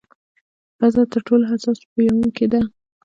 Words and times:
پزه 0.77 1.01
تر 1.11 1.21
ټولو 1.27 1.45
حساس 1.51 1.79
بویونکې 1.91 2.45
ده. 2.51 2.61